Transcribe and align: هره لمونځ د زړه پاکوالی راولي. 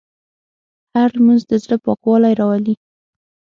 هره 0.93 1.09
لمونځ 1.15 1.41
د 1.47 1.51
زړه 1.63 1.75
پاکوالی 1.85 2.33
راولي. 2.39 2.73